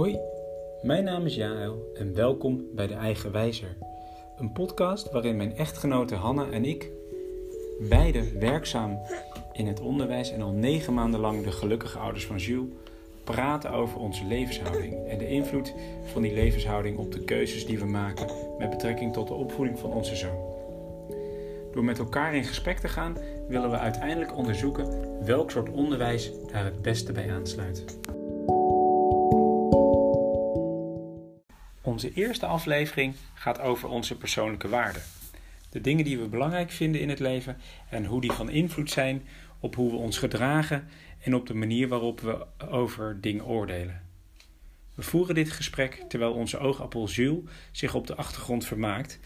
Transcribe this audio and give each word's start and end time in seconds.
Hoi, 0.00 0.18
mijn 0.82 1.04
naam 1.04 1.26
is 1.26 1.34
Jaël 1.34 1.90
en 1.94 2.14
welkom 2.14 2.64
bij 2.74 2.86
De 2.86 2.94
Eigen 2.94 3.32
Wijzer. 3.32 3.76
Een 4.38 4.52
podcast 4.52 5.10
waarin 5.10 5.36
mijn 5.36 5.56
echtgenote 5.56 6.14
Hanna 6.14 6.50
en 6.50 6.64
ik, 6.64 6.90
beide 7.88 8.38
werkzaam 8.38 8.98
in 9.52 9.66
het 9.66 9.80
onderwijs 9.80 10.32
en 10.32 10.42
al 10.42 10.52
negen 10.52 10.94
maanden 10.94 11.20
lang 11.20 11.44
de 11.44 11.52
gelukkige 11.52 11.98
ouders 11.98 12.26
van 12.26 12.36
Jules, 12.36 12.68
praten 13.24 13.70
over 13.70 13.98
onze 13.98 14.24
levenshouding 14.24 15.06
en 15.06 15.18
de 15.18 15.28
invloed 15.28 15.74
van 16.12 16.22
die 16.22 16.34
levenshouding 16.34 16.98
op 16.98 17.12
de 17.12 17.24
keuzes 17.24 17.66
die 17.66 17.78
we 17.78 17.86
maken 17.86 18.26
met 18.58 18.70
betrekking 18.70 19.12
tot 19.12 19.28
de 19.28 19.34
opvoeding 19.34 19.78
van 19.78 19.92
onze 19.92 20.16
zoon. 20.16 20.48
Door 21.72 21.84
met 21.84 21.98
elkaar 21.98 22.34
in 22.34 22.44
gesprek 22.44 22.78
te 22.78 22.88
gaan, 22.88 23.16
willen 23.48 23.70
we 23.70 23.78
uiteindelijk 23.78 24.36
onderzoeken 24.36 24.88
welk 25.24 25.50
soort 25.50 25.70
onderwijs 25.70 26.32
daar 26.52 26.64
het 26.64 26.82
beste 26.82 27.12
bij 27.12 27.32
aansluit. 27.32 27.84
Onze 32.00 32.14
eerste 32.14 32.46
aflevering 32.46 33.14
gaat 33.34 33.60
over 33.60 33.88
onze 33.88 34.16
persoonlijke 34.16 34.68
waarden. 34.68 35.02
De 35.70 35.80
dingen 35.80 36.04
die 36.04 36.18
we 36.18 36.28
belangrijk 36.28 36.70
vinden 36.70 37.00
in 37.00 37.08
het 37.08 37.18
leven 37.18 37.56
en 37.90 38.04
hoe 38.04 38.20
die 38.20 38.32
van 38.32 38.50
invloed 38.50 38.90
zijn 38.90 39.22
op 39.58 39.74
hoe 39.74 39.90
we 39.90 39.96
ons 39.96 40.18
gedragen 40.18 40.88
en 41.22 41.34
op 41.34 41.46
de 41.46 41.54
manier 41.54 41.88
waarop 41.88 42.20
we 42.20 42.46
over 42.68 43.20
dingen 43.20 43.44
oordelen. 43.44 44.02
We 44.94 45.02
voeren 45.02 45.34
dit 45.34 45.50
gesprek 45.50 46.04
terwijl 46.08 46.32
onze 46.32 46.58
oogappel 46.58 47.08
Jules 47.08 47.50
zich 47.72 47.94
op 47.94 48.06
de 48.06 48.14
achtergrond 48.14 48.66
vermaakt. 48.66 49.18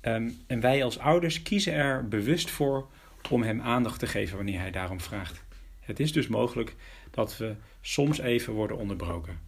Ehm, 0.00 0.30
en 0.46 0.60
wij 0.60 0.84
als 0.84 0.98
ouders 0.98 1.42
kiezen 1.42 1.72
er 1.72 2.08
bewust 2.08 2.50
voor 2.50 2.88
om 3.30 3.42
hem 3.42 3.60
aandacht 3.60 3.98
te 3.98 4.06
geven 4.06 4.36
wanneer 4.36 4.60
hij 4.60 4.70
daarom 4.70 5.00
vraagt. 5.00 5.42
Het 5.80 6.00
is 6.00 6.12
dus 6.12 6.26
mogelijk 6.26 6.74
dat 7.10 7.36
we 7.36 7.54
soms 7.80 8.18
even 8.18 8.52
worden 8.52 8.76
onderbroken. 8.76 9.40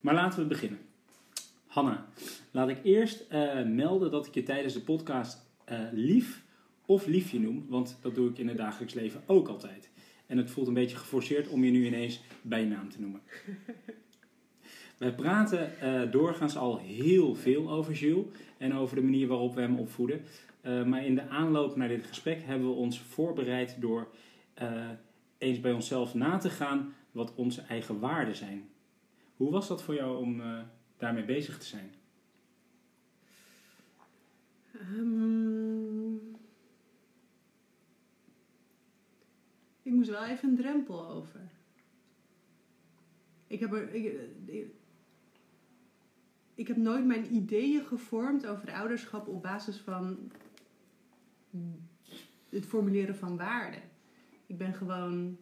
Maar 0.00 0.14
laten 0.14 0.38
we 0.38 0.46
beginnen. 0.46 0.85
Hanna, 1.76 2.06
laat 2.50 2.68
ik 2.68 2.78
eerst 2.82 3.24
eh, 3.28 3.64
melden 3.64 4.10
dat 4.10 4.26
ik 4.26 4.34
je 4.34 4.42
tijdens 4.42 4.74
de 4.74 4.80
podcast 4.80 5.46
eh, 5.64 5.78
lief 5.92 6.44
of 6.86 7.06
liefje 7.06 7.40
noem, 7.40 7.66
want 7.68 7.98
dat 8.00 8.14
doe 8.14 8.30
ik 8.30 8.38
in 8.38 8.48
het 8.48 8.56
dagelijks 8.56 8.94
leven 8.94 9.22
ook 9.26 9.48
altijd. 9.48 9.90
En 10.26 10.36
het 10.36 10.50
voelt 10.50 10.66
een 10.66 10.74
beetje 10.74 10.96
geforceerd 10.96 11.48
om 11.48 11.64
je 11.64 11.70
nu 11.70 11.86
ineens 11.86 12.20
bij 12.42 12.64
naam 12.64 12.90
te 12.90 13.00
noemen. 13.00 13.20
Wij 14.98 15.14
praten 15.14 15.72
uh, 15.82 16.12
doorgaans 16.12 16.56
al 16.56 16.78
heel 16.78 17.34
veel 17.34 17.70
over 17.70 17.92
Jules 17.92 18.26
en 18.58 18.74
over 18.74 18.96
de 18.96 19.02
manier 19.02 19.26
waarop 19.26 19.54
we 19.54 19.60
hem 19.60 19.78
opvoeden. 19.78 20.24
maar 20.62 21.04
in 21.04 21.14
de 21.14 21.28
aanloop 21.28 21.76
naar 21.76 21.88
dit 21.88 22.06
gesprek 22.06 22.42
hebben 22.44 22.68
we 22.68 22.74
ons 22.74 23.00
voorbereid 23.00 23.76
door 23.80 24.08
eens 25.38 25.60
bij 25.60 25.72
onszelf 25.72 26.14
na 26.14 26.38
te 26.38 26.50
gaan 26.50 26.94
wat 27.12 27.34
onze 27.34 27.60
eigen 27.60 27.98
waarden 27.98 28.36
zijn. 28.36 28.68
Hoe 29.36 29.50
was 29.50 29.68
dat 29.68 29.82
voor 29.82 29.94
jou 29.94 30.18
om 30.18 30.42
daarmee 30.96 31.24
bezig 31.24 31.58
te 31.58 31.66
zijn? 31.66 31.90
Um, 34.74 36.36
ik 39.82 39.92
moest 39.92 40.10
wel 40.10 40.24
even 40.24 40.48
een 40.48 40.56
drempel 40.56 41.08
over. 41.08 41.40
Ik 43.46 43.60
heb, 43.60 43.72
er, 43.72 43.94
ik, 43.94 44.66
ik 46.54 46.68
heb 46.68 46.76
nooit 46.76 47.04
mijn 47.04 47.34
ideeën 47.34 47.84
gevormd 47.84 48.46
over 48.46 48.72
ouderschap 48.72 49.28
op 49.28 49.42
basis 49.42 49.76
van 49.76 50.32
het 52.48 52.66
formuleren 52.66 53.16
van 53.16 53.36
waarden. 53.36 53.82
Ik 54.46 54.58
ben 54.58 54.74
gewoon 54.74 55.36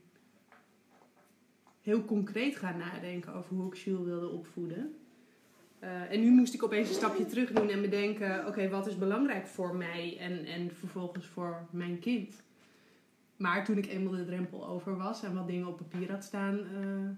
heel 1.81 2.05
concreet 2.05 2.57
gaan 2.57 2.79
nadenken 2.79 3.35
over 3.35 3.57
hoe 3.57 3.67
ik 3.67 3.75
Jules 3.75 4.05
wilde 4.05 4.29
opvoeden. 4.29 4.99
Uh, 5.85 6.13
en 6.13 6.21
nu 6.21 6.31
moest 6.31 6.55
ik 6.55 6.63
opeens 6.63 6.89
een 6.89 6.95
stapje 6.95 7.27
terug 7.27 7.53
doen 7.53 7.71
en 7.71 7.81
bedenken: 7.81 8.47
oké, 8.47 8.69
wat 8.69 8.87
is 8.87 8.99
belangrijk 8.99 9.47
voor 9.47 9.77
mij 9.77 10.17
en, 10.19 10.45
en 10.45 10.71
vervolgens 10.71 11.27
voor 11.27 11.67
mijn 11.71 11.99
kind? 11.99 12.43
Maar 13.37 13.65
toen 13.65 13.79
ik 13.79 13.87
eenmaal 13.87 14.13
de 14.13 14.25
drempel 14.25 14.67
over 14.67 14.97
was 14.97 15.23
en 15.23 15.35
wat 15.35 15.47
dingen 15.47 15.67
op 15.67 15.77
papier 15.77 16.11
had 16.11 16.25
staan, 16.25 16.59
uh, 16.59 17.11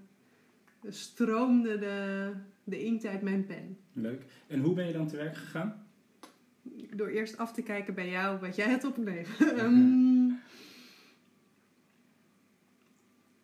stroomde 0.91 1.77
de, 1.77 2.31
de 2.63 2.83
inkt 2.83 3.05
uit 3.05 3.21
mijn 3.21 3.45
pen. 3.45 3.77
Leuk. 3.93 4.25
En 4.47 4.59
hoe 4.59 4.73
ben 4.73 4.87
je 4.87 4.93
dan 4.93 5.07
te 5.07 5.15
werk 5.15 5.35
gegaan? 5.35 5.85
Door 6.95 7.07
eerst 7.07 7.37
af 7.37 7.53
te 7.53 7.63
kijken 7.63 7.93
bij 7.93 8.09
jou 8.09 8.39
wat 8.39 8.55
jij 8.55 8.69
hebt 8.69 8.83
opgeleverd. 8.83 9.59
um, 9.59 10.39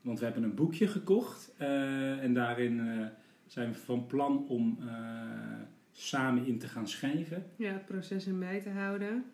Want 0.01 0.19
we 0.19 0.25
hebben 0.25 0.43
een 0.43 0.55
boekje 0.55 0.87
gekocht 0.87 1.53
uh, 1.61 2.23
en 2.23 2.33
daarin 2.33 3.11
zijn 3.53 3.71
we 3.71 3.77
van 3.77 4.05
plan 4.05 4.47
om 4.47 4.77
uh, 4.81 4.89
samen 5.91 6.45
in 6.45 6.59
te 6.59 6.67
gaan 6.67 6.87
schrijven. 6.87 7.45
Ja, 7.55 7.71
het 7.71 7.85
proces 7.85 8.25
in 8.25 8.39
bij 8.39 8.61
te 8.61 8.69
houden. 8.69 9.25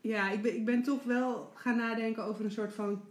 Ja, 0.00 0.30
ik 0.30 0.42
ben, 0.42 0.54
ik 0.54 0.64
ben 0.64 0.82
toch 0.82 1.02
wel 1.04 1.52
gaan 1.54 1.76
nadenken 1.76 2.24
over 2.24 2.44
een 2.44 2.50
soort 2.50 2.72
van 2.72 3.02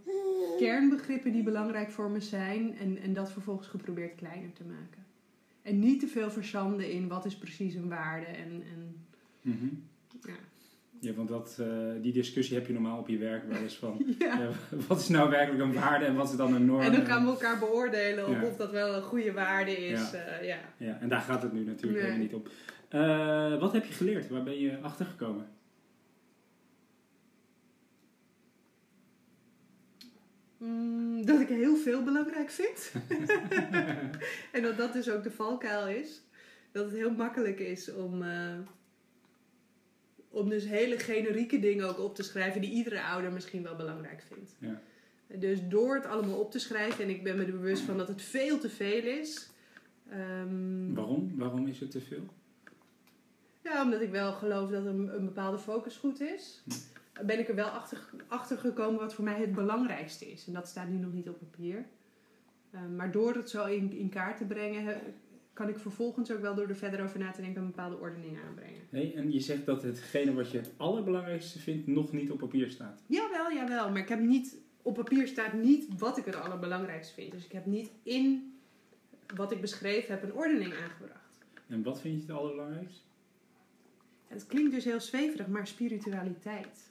kernbegrippen 0.58 1.32
die 1.32 1.42
belangrijk 1.42 1.90
voor 1.90 2.10
me 2.10 2.20
zijn. 2.20 2.76
En, 2.76 2.98
en 2.98 3.12
dat 3.12 3.32
vervolgens 3.32 3.68
geprobeerd 3.68 4.14
kleiner 4.14 4.52
te 4.52 4.64
maken. 4.64 5.04
En 5.62 5.78
niet 5.78 6.00
te 6.00 6.06
veel 6.06 6.30
verzanden 6.30 6.90
in 6.90 7.08
wat 7.08 7.24
is 7.24 7.36
precies 7.36 7.74
een 7.74 7.88
waarde. 7.88 8.26
En, 8.26 8.62
en, 8.72 9.04
mm 9.42 9.58
-hmm. 9.58 9.82
ja. 10.20 10.34
Ja, 11.04 11.12
want 11.12 11.28
dat, 11.28 11.56
uh, 11.60 11.66
die 12.00 12.12
discussie 12.12 12.56
heb 12.56 12.66
je 12.66 12.72
normaal 12.72 12.98
op 12.98 13.08
je 13.08 13.18
werk 13.18 13.48
wel 13.48 13.58
eens 13.58 13.76
van... 13.76 14.04
Ja. 14.18 14.40
Uh, 14.40 14.48
wat 14.88 15.00
is 15.00 15.08
nou 15.08 15.30
werkelijk 15.30 15.62
een 15.62 15.72
waarde 15.72 16.04
en 16.04 16.14
wat 16.14 16.30
is 16.30 16.36
dan 16.36 16.54
een 16.54 16.64
norm? 16.64 16.80
En 16.80 16.92
dan 16.92 17.06
gaan 17.06 17.24
we 17.24 17.30
elkaar 17.30 17.58
beoordelen 17.58 18.30
ja. 18.30 18.42
of 18.42 18.56
dat 18.56 18.70
wel 18.70 18.94
een 18.94 19.02
goede 19.02 19.32
waarde 19.32 19.76
is. 19.76 20.10
Ja, 20.10 20.40
uh, 20.40 20.46
ja. 20.46 20.58
ja. 20.76 20.98
en 21.00 21.08
daar 21.08 21.20
gaat 21.20 21.42
het 21.42 21.52
nu 21.52 21.64
natuurlijk 21.64 22.02
helemaal 22.02 22.22
niet 22.22 22.34
op. 22.34 22.48
wat 23.60 23.72
heb 23.72 23.84
je 23.84 23.92
geleerd? 23.92 24.28
Waar 24.28 24.42
ben 24.42 24.58
je 24.58 24.78
achter 24.80 25.06
gekomen? 25.06 25.46
Mm, 30.58 31.26
dat 31.26 31.40
ik 31.40 31.48
heel 31.48 31.76
veel 31.76 32.02
belangrijk 32.02 32.50
vind. 32.50 32.92
en 34.56 34.62
dat 34.62 34.76
dat 34.76 34.92
dus 34.92 35.10
ook 35.10 35.22
de 35.22 35.30
valkuil 35.30 35.86
is. 35.86 36.22
Dat 36.72 36.84
het 36.84 36.94
heel 36.94 37.12
makkelijk 37.12 37.58
is 37.60 37.94
om 37.94 38.22
om 40.34 40.48
dus 40.48 40.64
hele 40.64 40.98
generieke 40.98 41.58
dingen 41.58 41.88
ook 41.88 41.98
op 41.98 42.14
te 42.14 42.22
schrijven 42.22 42.60
die 42.60 42.70
iedere 42.70 43.02
ouder 43.02 43.32
misschien 43.32 43.62
wel 43.62 43.76
belangrijk 43.76 44.22
vindt. 44.22 44.56
Ja. 44.58 44.80
Dus 45.26 45.58
door 45.68 45.94
het 45.94 46.06
allemaal 46.06 46.38
op 46.38 46.50
te 46.50 46.58
schrijven, 46.58 47.04
en 47.04 47.10
ik 47.10 47.22
ben 47.22 47.36
me 47.36 47.44
er 47.44 47.52
bewust 47.52 47.82
van 47.82 47.98
dat 47.98 48.08
het 48.08 48.22
veel 48.22 48.58
te 48.58 48.70
veel 48.70 49.02
is. 49.02 49.50
Um, 50.12 50.94
Waarom? 50.94 51.32
Waarom 51.36 51.66
is 51.66 51.80
het 51.80 51.90
te 51.90 52.00
veel? 52.00 52.24
Ja, 53.62 53.82
omdat 53.82 54.00
ik 54.00 54.10
wel 54.10 54.32
geloof 54.32 54.70
dat 54.70 54.86
een, 54.86 55.14
een 55.14 55.24
bepaalde 55.24 55.58
focus 55.58 55.96
goed 55.96 56.20
is. 56.20 56.62
Hm. 56.64 57.26
Ben 57.26 57.38
ik 57.38 57.48
er 57.48 57.54
wel 57.54 57.68
achter, 57.68 57.98
achter 58.26 58.58
gekomen 58.58 59.00
wat 59.00 59.14
voor 59.14 59.24
mij 59.24 59.40
het 59.40 59.54
belangrijkste 59.54 60.30
is. 60.30 60.46
En 60.46 60.52
dat 60.52 60.68
staat 60.68 60.88
nu 60.88 60.96
nog 60.96 61.12
niet 61.12 61.28
op 61.28 61.38
papier. 61.38 61.84
Um, 62.74 62.96
maar 62.96 63.10
door 63.10 63.34
het 63.34 63.50
zo 63.50 63.64
in, 63.64 63.92
in 63.92 64.08
kaart 64.08 64.36
te 64.36 64.44
brengen, 64.44 65.00
kan 65.54 65.68
ik 65.68 65.78
vervolgens 65.78 66.32
ook 66.32 66.40
wel 66.40 66.54
door 66.54 66.68
er 66.68 66.76
verder 66.76 67.02
over 67.02 67.18
na 67.18 67.30
te 67.30 67.40
denken 67.40 67.60
een 67.60 67.66
bepaalde 67.66 67.98
ordening 67.98 68.38
aanbrengen. 68.48 68.80
Nee, 68.90 69.14
en 69.14 69.32
je 69.32 69.40
zegt 69.40 69.66
dat 69.66 69.82
hetgene 69.82 70.32
wat 70.32 70.50
je 70.50 70.58
het 70.58 70.72
allerbelangrijkste 70.76 71.58
vindt 71.58 71.86
nog 71.86 72.12
niet 72.12 72.30
op 72.30 72.38
papier 72.38 72.70
staat. 72.70 73.02
Jawel, 73.06 73.52
jawel. 73.52 73.90
Maar 73.90 74.00
ik 74.00 74.08
heb 74.08 74.20
niet, 74.20 74.56
op 74.82 74.94
papier 74.94 75.26
staat 75.26 75.52
niet 75.52 75.98
wat 75.98 76.18
ik 76.18 76.24
het 76.24 76.34
allerbelangrijkste 76.34 77.14
vind. 77.14 77.32
Dus 77.32 77.44
ik 77.44 77.52
heb 77.52 77.66
niet 77.66 77.90
in 78.02 78.54
wat 79.34 79.52
ik 79.52 79.60
beschreven 79.60 80.14
heb 80.14 80.22
een 80.22 80.34
ordening 80.34 80.72
aangebracht. 80.72 81.44
En 81.66 81.82
wat 81.82 82.00
vind 82.00 82.14
je 82.14 82.20
het 82.20 82.38
allerbelangrijkste? 82.38 83.02
het 84.26 84.46
klinkt 84.46 84.72
dus 84.72 84.84
heel 84.84 85.00
zweverig, 85.00 85.46
maar 85.46 85.66
spiritualiteit. 85.66 86.90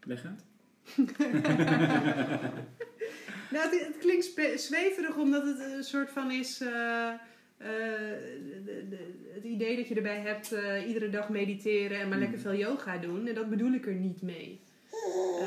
Leg 0.00 0.24
uit. 0.24 0.44
Nou, 3.54 3.70
het, 3.70 3.86
het 3.86 3.98
klinkt 3.98 4.60
zweverig 4.60 5.16
omdat 5.16 5.46
het 5.46 5.58
een 5.58 5.84
soort 5.84 6.10
van 6.10 6.30
is. 6.30 6.60
Uh, 6.60 7.12
de, 7.58 8.86
de, 8.88 8.98
het 9.34 9.44
idee 9.44 9.76
dat 9.76 9.88
je 9.88 9.94
erbij 9.94 10.20
hebt 10.20 10.52
uh, 10.52 10.86
iedere 10.86 11.10
dag 11.10 11.28
mediteren 11.28 12.00
en 12.00 12.08
maar 12.08 12.18
lekker 12.18 12.38
hmm. 12.38 12.46
veel 12.46 12.58
yoga 12.58 12.98
doen. 12.98 13.26
En 13.26 13.34
dat 13.34 13.50
bedoel 13.50 13.72
ik 13.72 13.86
er 13.86 13.94
niet 13.94 14.22
mee. 14.22 14.60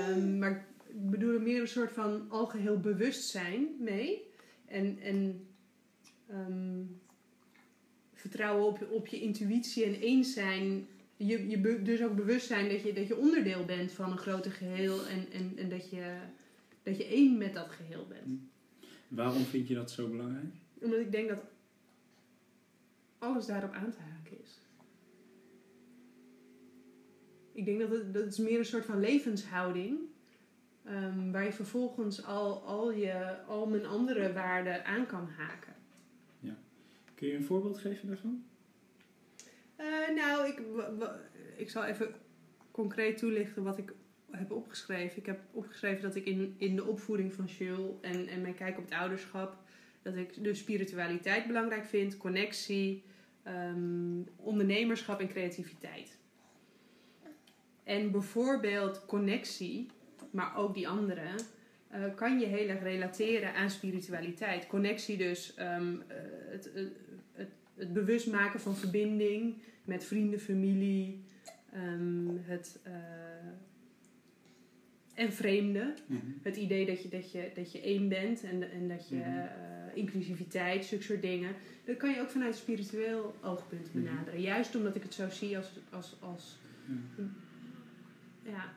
Um, 0.09 0.38
maar 0.38 0.65
ik 0.88 1.09
bedoel 1.09 1.33
er 1.33 1.42
meer 1.42 1.62
een 1.62 1.68
soort 1.68 1.92
van 1.92 2.25
algeheel 2.30 2.80
bewustzijn 2.80 3.68
mee. 3.80 4.21
En, 4.65 4.98
en 5.01 5.48
um, 6.31 7.00
vertrouwen 8.13 8.68
op, 8.68 8.88
op 8.92 9.07
je 9.07 9.19
intuïtie 9.19 9.86
en 9.86 9.94
eens 9.94 10.33
zijn. 10.33 10.88
Je, 11.18 11.50
je 11.50 11.81
dus 11.81 12.04
ook 12.04 12.15
bewust 12.15 12.48
zijn 12.48 12.69
dat 12.69 12.83
je, 12.83 12.94
dat 12.94 13.07
je 13.07 13.18
onderdeel 13.18 13.65
bent 13.65 13.92
van 13.92 14.12
een 14.12 14.18
groter 14.18 14.51
geheel. 14.51 15.07
En, 15.07 15.25
en, 15.31 15.54
en 15.57 15.69
dat 15.69 15.89
je 15.89 16.15
dat 16.88 16.98
je 16.98 17.06
één 17.06 17.38
met 17.38 17.54
dat 17.54 17.69
geheel 17.69 18.06
bent. 18.07 18.25
Hm. 18.25 18.36
Waarom 19.16 19.44
vind 19.44 19.68
je 19.68 19.75
dat 19.75 19.92
zo 19.92 20.10
belangrijk? 20.10 20.54
Omdat 20.80 21.00
ik 21.00 21.12
denk 21.12 21.30
dat 21.30 21.39
alles 23.18 23.45
daarop 23.45 23.72
aan 23.72 23.92
te 23.92 24.00
haken 24.00 24.42
is. 24.44 24.60
Ik 27.51 27.66
denk 27.66 27.80
dat 27.80 27.89
het, 27.89 28.13
dat 28.13 28.25
is 28.25 28.38
meer 28.38 28.60
een 28.60 28.66
soort 28.66 28.86
van 28.86 29.00
levenshouding. 29.00 30.00
Ehm, 30.84 31.31
waar 31.31 31.44
je 31.44 31.54
vervolgens 31.54 32.24
al, 32.24 32.63
al, 32.63 32.92
je, 32.92 33.44
al 33.48 33.68
mijn 33.68 33.86
andere 33.86 34.33
waarden 34.33 34.86
aan 34.86 35.06
kan 35.06 35.28
haken. 35.28 35.74
Ja. 36.40 36.57
Kun 37.16 37.28
je 37.28 37.36
een 37.36 37.44
voorbeeld 37.44 37.78
geven 37.78 38.07
daarvan? 38.07 38.44
Uh, 39.80 40.16
nou, 40.16 40.48
ik, 40.48 40.62
ik 41.57 41.69
zal 41.69 41.83
even 41.83 42.13
concreet 42.72 43.18
toelichten 43.18 43.63
wat 43.63 43.78
ik 43.78 43.94
heb 44.32 44.52
opgeschreven. 44.52 45.18
Ik 45.18 45.26
heb 45.26 45.40
opgeschreven 45.52 46.02
dat 46.02 46.16
ik 46.16 46.26
in, 46.26 46.56
in 46.58 46.76
de 46.76 46.86
opvoeding 46.86 47.34
van 47.34 47.46
Jules 47.46 47.92
en, 48.02 48.28
en 48.28 48.42
mijn 48.42 48.56
kijk 48.56 48.78
op 48.78 48.84
het 48.84 48.94
ouderschap, 48.94 49.58
dat 50.02 50.16
ik 50.16 50.44
de 50.44 50.54
spiritualiteit 50.54 51.48
belangrijk 51.48 51.86
vind, 51.86 52.18
connectie, 52.18 53.04
um, 53.48 54.28
ondernemerschap 54.36 55.20
en 55.20 55.28
creativiteit. 55.28 56.18
En 57.84 58.12
bijvoorbeeld 58.12 59.06
connectie, 59.06 59.90
maar 60.32 60.58
ook 60.58 60.74
die 60.74 60.88
andere, 60.88 61.26
uh, 61.94 62.16
kan 62.16 62.40
je 62.40 62.46
heel 62.46 62.68
erg 62.68 62.82
relateren 62.82 63.54
aan 63.54 63.70
spiritualiteit. 63.70 64.68
Connectie 64.68 65.18
dus, 65.18 65.56
um, 65.60 66.04
het, 66.50 66.72
het, 66.74 66.92
het, 67.34 67.50
het, 67.76 67.94
bewust 67.94 68.28
maken 68.32 68.60
van 68.60 68.76
verbinding 68.76 69.62
met 69.84 70.04
vrienden, 70.04 70.40
familie, 70.40 71.24
um, 71.76 72.42
het... 72.46 72.80
Uh, 72.88 72.94
en 75.18 75.34
vreemden. 75.34 75.96
Mm 76.08 76.19
-hmm. 76.19 76.40
Het 76.42 76.56
idee 76.56 76.86
dat 76.86 77.04
je, 77.04 77.10
dat 77.10 77.31
je, 77.31 77.52
dat 77.56 77.72
je 77.72 77.81
één 77.81 78.10
bent 78.10 78.44
en, 78.44 78.72
en 78.72 78.88
dat 78.88 79.10
je 79.10 79.16
mm 79.16 79.22
-hmm. 79.22 79.34
uh, 79.34 79.44
inclusiviteit, 79.94 80.86
zulke 80.86 81.04
soort 81.04 81.22
dingen. 81.22 81.56
Dat 81.86 81.98
kan 81.98 82.14
je 82.14 82.22
ook 82.22 82.30
vanuit 82.30 82.54
een 82.54 82.60
spiritueel 82.60 83.36
oogpunt 83.42 83.94
mhm. 83.94 84.04
benaderen. 84.04 84.42
Juist 84.42 84.75
omdat 84.75 84.96
ik 84.96 85.04
het 85.04 85.14
zo 85.14 85.30
zie 85.30 85.58
als, 85.58 85.72
als, 85.90 86.16
als 86.19 86.58
ja. 88.44 88.74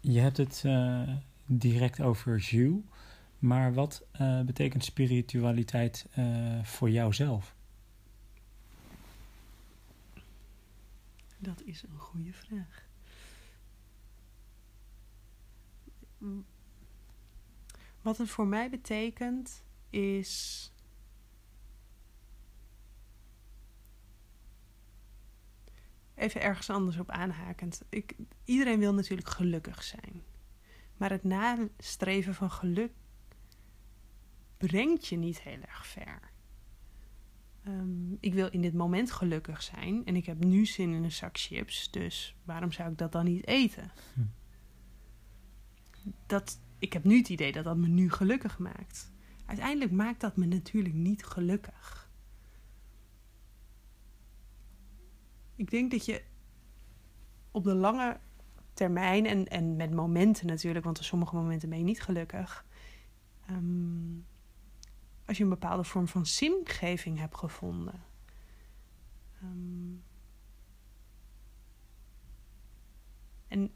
Je 0.00 0.20
hebt 0.20 0.36
het 0.36 0.62
uh, 0.66 1.08
direct 1.46 2.00
over 2.00 2.38
Jules, 2.38 2.80
maar 3.46 3.74
wat 3.74 4.06
uh, 4.20 4.42
betekent 4.42 4.84
spiritualiteit 4.84 6.06
uh, 6.18 6.64
voor 6.64 6.90
jouzelf? 6.90 7.54
Dat 11.38 11.62
is 11.62 11.82
een 11.82 11.98
goede 11.98 12.32
vraag. 12.32 12.88
Wat 18.02 18.18
het 18.18 18.30
voor 18.30 18.46
mij 18.46 18.70
betekent 18.70 19.64
is. 19.90 20.72
Even 26.14 26.40
ergens 26.40 26.70
anders 26.70 26.96
op 26.98 27.10
aanhakend. 27.10 27.82
Ik, 27.88 28.16
iedereen 28.44 28.78
wil 28.78 28.94
natuurlijk 28.94 29.28
gelukkig 29.28 29.82
zijn. 29.82 30.22
Maar 30.96 31.10
het 31.10 31.24
nastreven 31.24 32.34
van 32.34 32.50
geluk 32.50 32.92
brengt 34.66 35.06
je 35.06 35.16
niet 35.16 35.40
heel 35.40 35.60
erg 35.60 35.86
ver. 35.86 36.20
Um, 37.68 38.16
ik 38.20 38.34
wil 38.34 38.50
in 38.50 38.60
dit 38.60 38.74
moment 38.74 39.10
gelukkig 39.12 39.62
zijn 39.62 40.04
en 40.04 40.16
ik 40.16 40.26
heb 40.26 40.44
nu 40.44 40.66
zin 40.66 40.92
in 40.92 41.04
een 41.04 41.12
zak 41.12 41.38
chips, 41.38 41.90
dus 41.90 42.36
waarom 42.44 42.72
zou 42.72 42.90
ik 42.90 42.98
dat 42.98 43.12
dan 43.12 43.24
niet 43.24 43.46
eten? 43.46 43.90
Hm. 44.14 44.20
Dat, 46.26 46.60
ik 46.78 46.92
heb 46.92 47.04
nu 47.04 47.16
het 47.16 47.28
idee 47.28 47.52
dat 47.52 47.64
dat 47.64 47.76
me 47.76 47.86
nu 47.86 48.10
gelukkig 48.10 48.58
maakt. 48.58 49.12
Uiteindelijk 49.46 49.92
maakt 49.92 50.20
dat 50.20 50.36
me 50.36 50.46
natuurlijk 50.46 50.94
niet 50.94 51.24
gelukkig. 51.24 52.10
Ik 55.54 55.70
denk 55.70 55.90
dat 55.90 56.04
je 56.04 56.22
op 57.50 57.64
de 57.64 57.74
lange 57.74 58.20
termijn 58.72 59.26
en, 59.26 59.46
en 59.46 59.76
met 59.76 59.90
momenten 59.90 60.46
natuurlijk, 60.46 60.84
want 60.84 60.98
op 60.98 61.04
sommige 61.04 61.34
momenten 61.34 61.68
ben 61.68 61.78
je 61.78 61.84
niet 61.84 62.02
gelukkig. 62.02 62.66
Um, 63.50 64.26
als 65.26 65.36
je 65.36 65.42
een 65.42 65.48
bepaalde 65.48 65.84
vorm 65.84 66.08
van 66.08 66.26
zingeving 66.26 67.18
hebt 67.18 67.36
gevonden. 67.36 68.04
Um, 69.42 70.02
en 73.48 73.72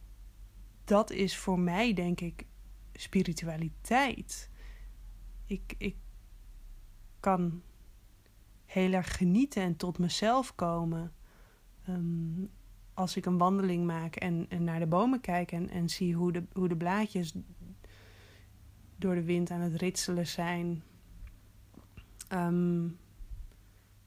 dat 0.84 1.10
is 1.10 1.36
voor 1.36 1.58
mij, 1.58 1.92
denk 1.92 2.20
ik, 2.20 2.46
spiritualiteit. 2.92 4.50
Ik, 5.46 5.74
ik 5.78 5.96
kan 7.20 7.62
heel 8.64 8.92
erg 8.92 9.16
genieten 9.16 9.62
en 9.62 9.76
tot 9.76 9.98
mezelf 9.98 10.54
komen. 10.54 11.12
Um, 11.88 12.50
als 12.94 13.16
ik 13.16 13.26
een 13.26 13.38
wandeling 13.38 13.86
maak 13.86 14.16
en, 14.16 14.46
en 14.48 14.64
naar 14.64 14.78
de 14.78 14.86
bomen 14.86 15.20
kijk 15.20 15.52
en, 15.52 15.68
en 15.68 15.88
zie 15.88 16.14
hoe 16.14 16.32
de, 16.32 16.44
hoe 16.52 16.68
de 16.68 16.76
blaadjes 16.76 17.34
door 18.96 19.14
de 19.14 19.24
wind 19.24 19.50
aan 19.50 19.60
het 19.60 19.74
ritselen 19.74 20.26
zijn. 20.26 20.82
Um, 22.32 22.98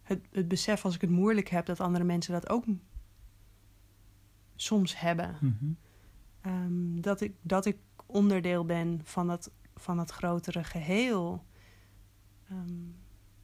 het, 0.02 0.28
het 0.32 0.48
besef 0.48 0.86
als 0.86 0.96
ik 0.96 1.02
het 1.02 1.10
moeilijk 1.10 1.50
heb 1.50 1.66
dat 1.66 1.80
andere 1.80 2.04
mensen 2.04 2.34
dat 2.34 2.50
ook 2.50 2.66
soms 4.56 5.00
hebben. 5.00 5.38
Mm 5.40 5.58
-hmm. 5.60 5.78
um, 6.52 7.02
dat, 7.02 7.22
ik, 7.22 7.36
dat 7.42 7.66
ik 7.66 7.78
onderdeel 8.06 8.66
ben 8.66 9.02
van 9.04 9.28
dat, 9.28 9.52
van 9.76 9.98
dat 9.98 10.12
grotere 10.12 10.64
geheel. 10.64 11.46
Um, 12.52 12.96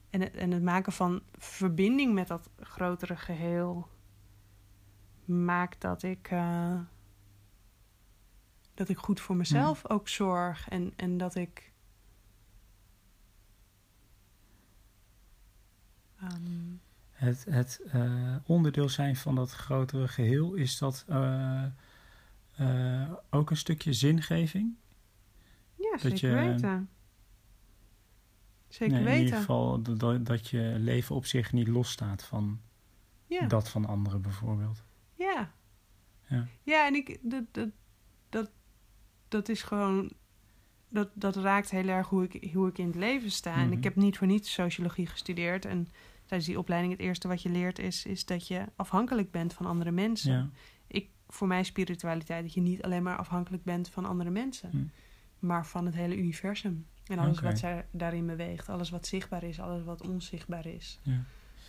en, 0.09 0.21
het, 0.21 0.35
en 0.35 0.51
het 0.51 0.63
maken 0.63 0.93
van 0.93 1.21
verbinding 1.37 2.13
met 2.13 2.27
dat 2.27 2.49
grotere 2.59 3.15
geheel 3.15 3.87
maakt 5.25 5.81
dat 5.81 6.03
ik, 6.03 6.31
uh, 6.31 6.79
dat 8.73 8.89
ik 8.89 8.97
goed 8.97 9.19
voor 9.19 9.35
mezelf 9.35 9.83
mm. 9.83 9.95
ook 9.95 10.07
zorg. 10.07 10.69
En, 10.69 10.93
en 10.95 11.17
dat 11.17 11.35
ik. 11.35 11.68
Het 17.11 17.45
het 17.49 17.81
uh, 17.95 18.35
onderdeel 18.45 18.89
zijn 18.89 19.15
van 19.15 19.35
dat 19.35 19.51
grotere 19.51 20.07
geheel, 20.07 20.53
is 20.53 20.77
dat 20.77 21.05
uh, 21.09 21.65
ook 23.29 23.49
een 23.49 23.57
stukje 23.57 23.93
zingeving? 23.93 24.75
Ja, 25.75 25.91
dat 25.91 26.01
zeker 26.01 26.29
je, 26.29 26.49
weten. 26.49 26.89
Zeker 28.67 28.93
nee, 28.93 29.03
weten. 29.03 29.19
In 29.19 29.25
ieder 29.25 29.39
geval 29.39 29.81
dat, 29.81 30.25
dat 30.25 30.47
je 30.47 30.75
leven 30.77 31.15
op 31.15 31.25
zich 31.25 31.53
niet 31.53 31.67
losstaat 31.67 32.23
van 32.23 32.61
ja. 33.25 33.47
dat 33.47 33.69
van 33.69 33.85
anderen 33.85 34.21
bijvoorbeeld. 34.21 34.83
Ja. 35.15 35.51
Ja, 36.27 36.47
ja 36.63 36.87
en 36.87 36.95
ik, 36.95 37.19
dat, 37.21 37.43
dat, 37.51 37.69
dat, 38.29 38.51
dat 39.27 39.49
is 39.49 39.61
gewoon, 39.61 40.11
dat, 40.89 41.09
dat 41.13 41.35
raakt 41.35 41.69
heel 41.69 41.87
erg 41.87 42.07
hoe 42.07 42.23
ik, 42.23 42.53
hoe 42.53 42.67
ik 42.67 42.77
in 42.77 42.87
het 42.87 42.95
leven 42.95 43.31
sta. 43.31 43.55
En 43.55 43.71
ik 43.71 43.77
mhm. 43.77 43.83
heb 43.83 43.95
niet 43.95 44.17
voor 44.17 44.27
niets 44.27 44.53
sociologie 44.53 45.07
gestudeerd. 45.07 45.65
En 45.65 45.87
tijdens 46.29 46.49
die 46.49 46.59
opleiding 46.59 46.93
het 46.93 47.01
eerste 47.01 47.27
wat 47.27 47.41
je 47.41 47.49
leert 47.49 47.79
is, 47.79 48.05
is 48.05 48.25
dat 48.25 48.47
je 48.47 48.65
afhankelijk 48.75 49.31
bent 49.31 49.53
van 49.53 49.65
andere 49.65 49.91
mensen. 49.91 50.33
Ja. 50.33 50.49
Ik, 50.87 51.09
voor 51.27 51.47
mij 51.47 51.63
spiritualiteit 51.63 52.43
dat 52.43 52.53
je 52.53 52.61
niet 52.61 52.81
alleen 52.81 53.03
maar 53.03 53.17
afhankelijk 53.17 53.63
bent 53.63 53.89
van 53.89 54.05
andere 54.05 54.29
mensen, 54.29 54.69
mhm. 54.73 54.83
maar 55.39 55.65
van 55.65 55.85
het 55.85 55.95
hele 55.95 56.17
universum. 56.17 56.85
En 57.05 57.19
alles 57.19 57.39
wat 57.39 57.59
zij 57.59 57.85
daarin 57.91 58.25
beweegt, 58.25 58.69
alles 58.69 58.89
wat 58.89 59.07
zichtbaar 59.07 59.43
is, 59.43 59.59
alles 59.59 59.83
wat 59.83 60.07
onzichtbaar 60.07 60.65
is. 60.65 60.99
Ja. 61.01 61.23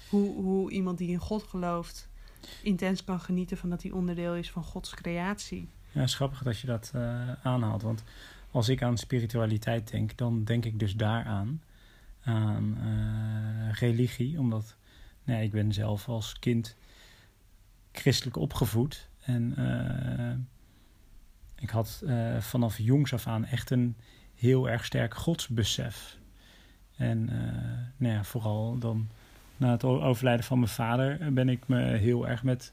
Hoe, 0.08 0.34
hoe 0.34 0.70
iemand 0.70 0.98
die 0.98 1.10
in 1.10 1.18
God 1.18 1.42
gelooft 1.42 2.08
intens 2.62 3.04
kan 3.04 3.20
genieten 3.20 3.56
van 3.56 3.70
dat 3.70 3.82
hij 3.82 3.90
onderdeel 3.90 4.34
is 4.34 4.50
van 4.50 4.62
Gods 4.62 4.94
creatie. 4.94 5.68
Ja, 5.92 6.06
grappig 6.06 6.42
dat 6.42 6.58
je 6.58 6.66
dat 6.66 6.92
uh, 6.94 7.32
aanhaalt. 7.42 7.82
Want 7.82 8.04
als 8.50 8.68
ik 8.68 8.82
aan 8.82 8.98
spiritualiteit 8.98 9.90
denk, 9.90 10.16
dan 10.16 10.44
denk 10.44 10.64
ik 10.64 10.78
dus 10.78 10.94
daaraan. 10.94 11.62
Aan 12.24 12.78
uh, 12.84 13.72
religie. 13.72 14.38
Omdat 14.38 14.76
nee, 15.24 15.44
ik 15.44 15.50
ben 15.50 15.72
zelf 15.72 16.08
als 16.08 16.38
kind 16.38 16.76
christelijk 17.92 18.36
opgevoed. 18.36 19.08
En 19.20 19.54
uh, 19.58 20.34
ik 21.56 21.70
had 21.70 22.02
vanaf 22.38 22.78
jongs 22.78 23.12
af 23.12 23.26
aan 23.26 23.44
echt 23.44 23.70
een 23.70 23.96
heel 24.34 24.68
erg 24.68 24.84
sterk 24.84 25.14
godsbesef. 25.14 26.18
En 26.96 27.24
nou 27.96 28.14
ja, 28.14 28.24
vooral 28.24 28.78
dan 28.78 29.08
na 29.56 29.70
het 29.70 29.84
overlijden 29.84 30.44
van 30.44 30.58
mijn 30.58 30.70
vader 30.70 31.32
ben 31.32 31.48
ik 31.48 31.68
me 31.68 31.82
heel 31.82 32.28
erg 32.28 32.42
met 32.42 32.72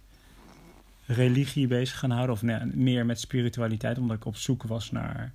religie 1.05 1.67
bezig 1.67 1.99
gaan 1.99 2.11
houden. 2.11 2.35
Of 2.35 2.41
nee, 2.41 2.65
meer 2.65 3.05
met 3.05 3.19
spiritualiteit, 3.19 3.97
omdat 3.97 4.17
ik 4.17 4.25
op 4.25 4.35
zoek 4.35 4.63
was 4.63 4.91
naar 4.91 5.33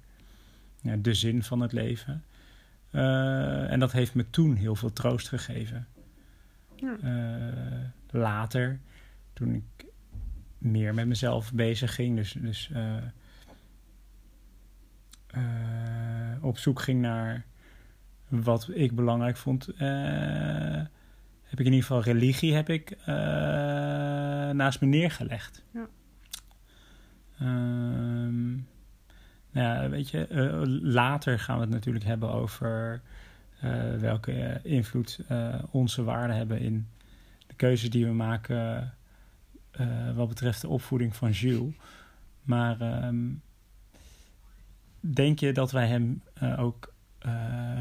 ja, 0.80 0.96
de 0.96 1.14
zin 1.14 1.42
van 1.42 1.60
het 1.60 1.72
leven. 1.72 2.24
Uh, 2.92 3.70
en 3.70 3.80
dat 3.80 3.92
heeft 3.92 4.14
me 4.14 4.30
toen 4.30 4.54
heel 4.54 4.74
veel 4.74 4.92
troost 4.92 5.28
gegeven. 5.28 5.86
Ja. 6.76 6.96
Uh, 7.04 7.84
later, 8.10 8.80
toen 9.32 9.54
ik 9.54 9.86
meer 10.58 10.94
met 10.94 11.06
mezelf 11.06 11.52
bezig 11.52 11.94
ging, 11.94 12.16
dus, 12.16 12.32
dus 12.32 12.70
uh, 12.74 12.96
op 16.40 16.58
zoek 16.58 16.80
ging 16.80 17.00
naar 17.00 17.44
wat 18.28 18.68
ik 18.72 18.94
belangrijk 18.94 19.36
vond 19.36 19.68
heb 21.52 21.60
ik 21.60 21.66
in 21.66 21.72
ieder 21.72 21.86
geval 21.88 22.02
religie 22.02 22.54
heb 22.54 22.68
ik, 22.68 22.90
eh, 22.90 23.14
naast 24.50 24.80
me 24.80 24.86
neergelegd. 24.86 25.62
Ja. 25.72 25.88
Ehm, 27.38 28.54
nou 29.52 29.82
ja, 29.82 29.88
weet 29.88 30.10
je, 30.10 30.26
eh, 30.26 30.62
later 30.82 31.38
gaan 31.38 31.56
we 31.56 31.60
het 31.62 31.70
natuurlijk 31.70 32.04
hebben 32.04 32.32
over 32.32 33.02
eh, 33.60 33.94
welke 33.94 34.60
invloed 34.62 35.20
eh, 35.28 35.54
onze 35.70 36.02
waarden 36.02 36.36
hebben 36.36 36.60
in 36.60 36.88
de 37.46 37.54
keuzes 37.54 37.90
die 37.90 38.06
we 38.06 38.12
maken 38.12 38.94
wat 40.14 40.28
betreft 40.28 40.60
de 40.60 40.68
opvoeding 40.68 41.16
van 41.16 41.30
Jules. 41.30 41.74
Maar 42.42 42.80
ehm, 42.80 43.30
denk 45.00 45.38
je 45.38 45.52
dat 45.52 45.70
wij 45.70 45.86
hem 45.86 46.22
ook 46.58 46.92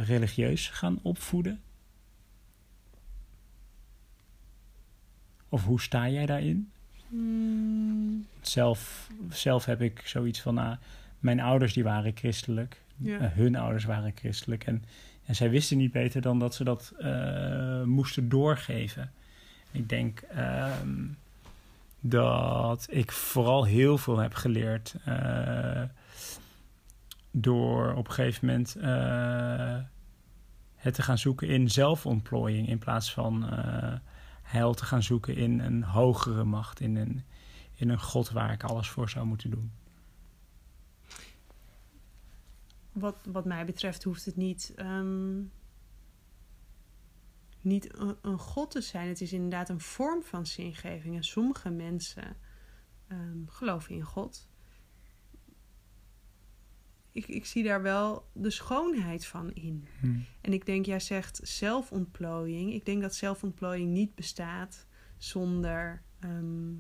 religieus 0.04 0.70
gaan 0.70 1.00
opvoeden? 1.02 1.62
Of 5.50 5.64
hoe 5.66 5.82
sta 5.82 6.10
jij 6.10 6.26
daarin? 6.26 6.72
Mm, 7.08 8.28
Zelf, 8.42 9.10
zelf 9.30 9.66
heb 9.66 9.82
ik 9.82 10.02
zoiets 10.06 10.40
van, 10.40 10.54
nou, 10.54 10.78
mijn 11.22 11.40
ouders 11.40 11.74
die 11.74 11.84
waren 11.84 12.12
christelijk. 12.16 12.82
ja. 12.98 13.20
Eh, 13.20 13.32
hun 13.32 13.56
ouders 13.56 13.84
waren 13.84 14.12
christelijk. 14.16 14.66
En, 14.66 14.84
en 15.26 15.36
zij 15.36 15.50
wisten 15.50 15.78
niet 15.78 15.92
beter 15.92 16.22
dan 16.22 16.40
dat 16.40 16.56
ze 16.56 16.64
dat 16.64 16.94
eh, 17.00 17.84
moesten 17.84 18.30
doorgeven. 18.30 19.12
Ik 19.72 19.90
denk 19.90 20.20
ehm, 20.20 21.08
dat 22.00 22.88
ik 22.90 23.12
vooral 23.12 23.66
heel 23.66 23.98
veel 23.98 24.18
heb 24.18 24.34
geleerd 24.34 24.96
eh, 25.06 25.84
door 27.32 27.94
op 27.94 28.08
een 28.08 28.14
gegeven 28.14 28.48
moment 28.48 28.74
het 30.76 30.94
te 30.94 31.02
gaan 31.02 31.18
zoeken 31.18 31.48
in 31.48 31.70
zelfontplooiing 31.70 32.68
in 32.68 32.78
plaats 32.78 33.14
van 33.14 33.46
heil 34.42 34.74
te 34.74 34.86
gaan 34.86 35.04
zoeken 35.04 35.36
in 35.36 35.60
een 35.60 35.84
hogere 35.84 36.44
macht, 36.44 36.80
in 36.80 36.96
een, 36.96 37.24
in 37.76 37.90
een 37.90 38.02
God 38.02 38.32
waar 38.32 38.52
ik 38.52 38.64
alles 38.64 38.90
voor 38.90 39.10
zou 39.10 39.26
moeten 39.26 39.50
doen. 39.50 39.72
Wat, 42.92 43.18
wat 43.32 43.46
mij 43.46 43.66
betreft 43.66 44.04
hoeft 44.04 44.26
het 44.26 44.36
niet, 44.36 44.74
ehm, 44.76 45.44
niet 47.62 47.98
een, 48.00 48.18
een 48.22 48.38
god 48.38 48.72
te 48.72 48.82
zijn. 48.82 49.08
Het 49.08 49.22
is 49.22 49.34
inderdaad 49.34 49.70
een 49.70 49.80
vorm 49.80 50.24
van 50.24 50.46
zingeving. 50.46 51.16
En 51.16 51.24
sommige 51.24 51.70
mensen 51.70 52.38
ehm, 53.08 53.46
geloven 53.46 53.96
in 53.96 54.04
God. 54.04 54.50
Ik, 57.12 57.28
ik 57.28 57.46
zie 57.46 57.64
daar 57.64 57.82
wel 57.82 58.30
de 58.34 58.50
schoonheid 58.50 59.26
van 59.26 59.54
in. 59.54 59.88
Hm. 60.00 60.20
En 60.42 60.54
ik 60.54 60.66
denk, 60.66 60.86
jij 60.86 61.00
zegt 61.00 61.40
zelfontplooiing. 61.44 62.74
Ik 62.74 62.86
denk 62.86 63.02
dat 63.02 63.16
zelfontplooiing 63.16 63.92
niet 63.92 64.16
bestaat 64.16 64.88
zonder. 65.18 66.04
ehm, 66.20 66.74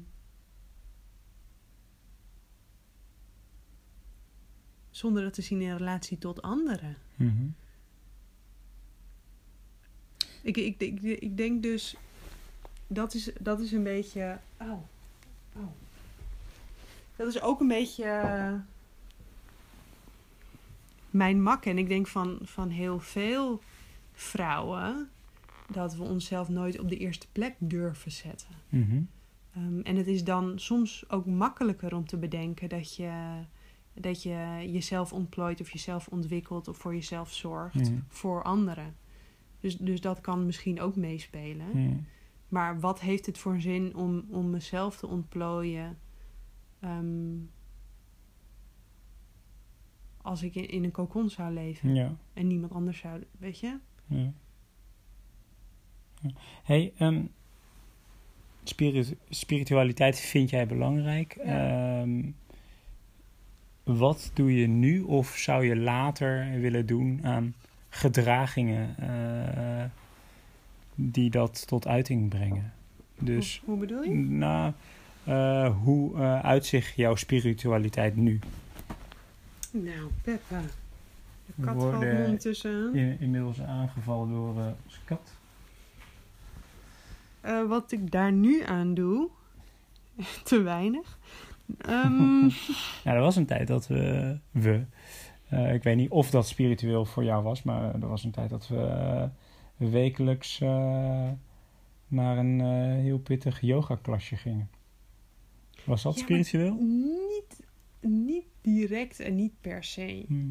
zonder 4.91 5.23
dat 5.23 5.33
te 5.33 5.41
zien 5.41 5.61
in 5.61 5.77
relatie 5.77 6.17
tot 6.17 6.41
anderen. 6.41 6.97
Mhm. 7.15 7.47
Ik, 10.41 10.57
ik, 10.57 10.79
ik, 10.81 11.01
ik 11.01 11.37
denk 11.37 11.63
dus. 11.63 11.95
Dat 12.87 13.13
is, 13.13 13.31
dat 13.39 13.59
is 13.59 13.71
een 13.71 13.83
beetje. 13.83 14.37
Auw. 14.57 14.87
Dat 17.15 17.27
is 17.27 17.41
ook 17.41 17.59
een 17.59 17.67
beetje. 17.67 18.03
eh, 18.03 18.53
mijn 21.09 21.41
mak. 21.43 21.65
En 21.65 21.77
ik 21.77 21.87
denk 21.87 22.07
van, 22.07 22.39
van 22.41 22.69
heel 22.69 22.99
veel 22.99 23.61
vrouwen. 24.13 25.09
dat 25.69 25.95
we 25.95 26.03
onszelf 26.03 26.49
nooit 26.49 26.79
op 26.79 26.89
de 26.89 26.97
eerste 26.97 27.27
plek 27.31 27.55
durven 27.57 28.11
zetten. 28.11 28.49
Mhm. 28.69 29.01
Ehm, 29.55 29.79
en 29.79 29.95
het 29.95 30.07
is 30.07 30.23
dan 30.23 30.59
soms 30.59 31.03
ook 31.09 31.25
makkelijker 31.25 31.95
om 31.95 32.05
te 32.05 32.17
bedenken 32.17 32.69
dat 32.69 32.95
je, 32.95 33.11
dat 33.93 34.23
je 34.23 34.67
jezelf 34.71 35.13
ontplooit 35.13 35.61
of 35.61 35.69
jezelf 35.71 36.07
ontwikkelt 36.07 36.67
of 36.67 36.77
voor 36.77 36.93
jezelf 36.93 37.31
zorgt 37.33 37.91
voor 38.07 38.43
anderen. 38.43 38.95
Dus, 39.59 39.77
dus 39.77 40.01
dat 40.01 40.21
kan 40.21 40.45
misschien 40.45 40.81
ook 40.81 40.95
meespelen. 40.95 42.05
Maar 42.47 42.79
wat 42.79 42.99
heeft 42.99 43.25
het 43.25 43.37
voor 43.37 43.61
zin 43.61 43.95
om, 43.95 44.25
om 44.29 44.49
mezelf 44.49 44.97
te 44.97 45.07
ontplooien 45.07 45.97
ehm, 46.79 47.35
als 50.21 50.43
ik 50.43 50.55
in, 50.55 50.69
in 50.69 50.83
een 50.83 50.91
kokon 50.91 51.29
zou 51.29 51.53
leven 51.53 51.95
Ja. 51.95 52.15
en 52.33 52.47
niemand 52.47 52.71
anders 52.71 52.97
zou, 52.99 53.23
weet 53.39 53.59
je? 53.59 53.77
Ja. 54.05 54.31
Hey, 56.63 56.93
ehm, 56.97 57.23
spiritu- 58.63 59.17
spiritualiteit 59.29 60.19
vind 60.19 60.49
jij 60.49 60.67
belangrijk. 60.67 61.35
Ja. 61.45 61.99
Ehm, 62.01 62.31
wat 63.97 64.31
doe 64.33 64.55
je 64.55 64.67
nu 64.67 65.01
of 65.01 65.37
zou 65.37 65.65
je 65.65 65.75
later 65.75 66.51
willen 66.59 66.85
doen 66.85 67.19
aan 67.23 67.53
gedragingen 67.89 68.95
eh, 68.97 69.85
die 70.95 71.29
dat 71.29 71.67
tot 71.67 71.87
uiting 71.87 72.29
brengen? 72.29 72.73
Dus, 73.19 73.61
hoe, 73.65 73.69
hoe 73.69 73.85
bedoel 73.87 74.03
je? 74.03 74.13
nou, 74.13 74.73
eh, 75.23 75.75
hoe 75.83 76.15
eh, 76.15 76.39
uitzicht 76.39 76.95
jouw 76.95 77.15
spiritualiteit 77.15 78.15
nu? 78.15 78.39
Nou, 79.71 80.09
Peppa. 80.21 80.61
De 81.45 81.53
kat 81.65 81.75
valt 81.75 81.81
worden 81.81 82.15
me 82.15 82.23
ondertussen. 82.23 82.95
In, 82.95 83.19
inmiddels 83.19 83.61
aangevallen 83.61 84.29
door 84.29 84.49
onze 84.85 84.99
kat. 85.05 85.39
Wat 87.67 87.91
ik 87.91 88.11
daar 88.11 88.31
nu 88.31 88.63
aan 88.63 88.93
doe, 88.93 89.29
te 90.43 90.61
weinig. 90.61 91.17
Ehm, 91.77 92.45
Ja, 93.03 93.13
er 93.13 93.19
was 93.21 93.35
een 93.35 93.45
tijd 93.45 93.67
dat 93.67 93.87
we, 93.87 94.37
we 94.51 94.85
eh, 95.49 95.73
ik 95.73 95.83
weet 95.83 95.95
niet 95.95 96.09
of 96.09 96.29
dat 96.29 96.47
spiritueel 96.47 97.05
voor 97.05 97.23
jou 97.23 97.43
was, 97.43 97.63
maar 97.63 97.93
er 97.93 98.07
was 98.07 98.23
een 98.23 98.31
tijd 98.31 98.49
dat 98.49 98.67
we 98.67 98.77
eh, 98.85 99.27
wekelijks 99.77 100.61
eh, 100.61 101.29
naar 102.07 102.37
een 102.37 102.59
heel 102.95 103.19
pittig 103.19 103.61
yoga-klasje 103.61 104.35
gingen. 104.35 104.69
Was 105.85 106.01
dat 106.01 106.15
Ja, 106.15 106.21
spiritueel? 106.21 106.73
niet, 106.73 107.63
niet 107.99 108.45
direct 108.61 109.19
en 109.19 109.35
niet 109.35 109.53
per 109.61 109.83
se. 109.83 110.23
Hm. 110.27 110.49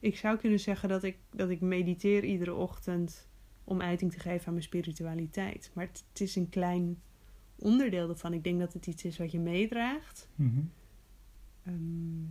Ik 0.00 0.16
zou 0.16 0.36
kunnen 0.38 0.60
zeggen 0.60 0.88
dat 0.88 1.02
ik, 1.02 1.18
dat 1.30 1.50
ik 1.50 1.60
mediteer 1.60 2.24
iedere 2.24 2.54
ochtend 2.54 3.28
om 3.64 3.80
uiting 3.80 4.12
te 4.12 4.20
geven 4.20 4.46
aan 4.46 4.52
mijn 4.52 4.64
spiritualiteit. 4.64 5.70
Maar 5.74 5.86
het, 5.86 6.04
het 6.08 6.20
is 6.20 6.36
een 6.36 6.48
klein 6.48 7.00
onderdeel 7.58 8.08
ervan. 8.08 8.32
Ik 8.32 8.44
denk 8.44 8.58
dat 8.60 8.72
het 8.72 8.86
iets 8.86 9.04
is 9.04 9.18
wat 9.18 9.32
je 9.32 9.38
meedraagt. 9.38 10.28
Mhm. 10.34 10.60
Ehm, 11.64 12.24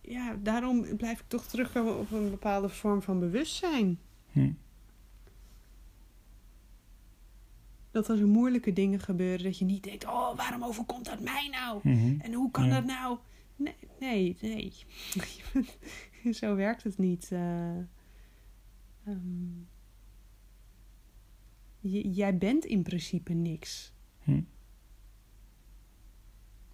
ja, 0.00 0.36
daarom 0.42 0.96
blijf 0.96 1.20
ik 1.20 1.28
toch 1.28 1.46
terugkomen 1.46 1.98
op 1.98 2.10
een 2.10 2.30
bepaalde 2.30 2.68
vorm 2.68 3.02
van 3.02 3.18
bewustzijn. 3.18 3.98
Hm. 4.32 4.52
Dat 7.90 8.08
als 8.08 8.20
er 8.20 8.26
moeilijke 8.26 8.72
dingen 8.72 9.00
gebeuren, 9.00 9.44
dat 9.44 9.58
je 9.58 9.64
niet 9.64 9.82
denkt: 9.82 10.04
oh, 10.06 10.36
waarom 10.36 10.64
overkomt 10.64 11.04
dat 11.04 11.20
mij 11.20 11.48
nou? 11.50 11.80
Mhm. 11.82 12.20
En 12.20 12.32
hoe 12.32 12.50
kan 12.50 12.66
Ja. 12.66 12.74
dat 12.74 12.84
nou? 12.84 13.18
Nee, 13.56 13.74
nee, 14.00 14.36
nee. 14.40 14.72
Zo 16.34 16.54
werkt 16.54 16.82
het 16.82 16.98
niet. 16.98 17.28
eh. 17.32 17.76
Ehm, 19.04 19.64
jij 22.12 22.38
bent 22.38 22.64
in 22.64 22.82
principe 22.82 23.32
niks. 23.32 23.92
Hm. 24.22 24.40